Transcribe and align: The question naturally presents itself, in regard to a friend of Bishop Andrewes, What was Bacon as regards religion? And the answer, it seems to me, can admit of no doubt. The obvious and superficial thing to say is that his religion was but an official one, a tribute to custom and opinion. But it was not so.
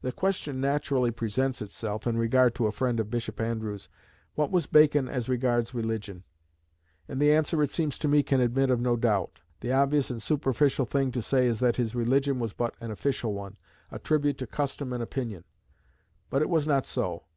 The 0.00 0.10
question 0.10 0.60
naturally 0.60 1.12
presents 1.12 1.62
itself, 1.62 2.08
in 2.08 2.18
regard 2.18 2.56
to 2.56 2.66
a 2.66 2.72
friend 2.72 2.98
of 2.98 3.08
Bishop 3.08 3.40
Andrewes, 3.40 3.88
What 4.34 4.50
was 4.50 4.66
Bacon 4.66 5.08
as 5.08 5.28
regards 5.28 5.72
religion? 5.72 6.24
And 7.06 7.22
the 7.22 7.30
answer, 7.30 7.62
it 7.62 7.70
seems 7.70 8.00
to 8.00 8.08
me, 8.08 8.24
can 8.24 8.40
admit 8.40 8.68
of 8.68 8.80
no 8.80 8.96
doubt. 8.96 9.42
The 9.60 9.70
obvious 9.72 10.10
and 10.10 10.20
superficial 10.20 10.86
thing 10.86 11.12
to 11.12 11.22
say 11.22 11.46
is 11.46 11.60
that 11.60 11.76
his 11.76 11.94
religion 11.94 12.40
was 12.40 12.52
but 12.52 12.74
an 12.80 12.90
official 12.90 13.32
one, 13.32 13.58
a 13.92 14.00
tribute 14.00 14.38
to 14.38 14.46
custom 14.48 14.92
and 14.92 15.00
opinion. 15.04 15.44
But 16.28 16.42
it 16.42 16.48
was 16.50 16.66
not 16.66 16.84
so. 16.84 17.22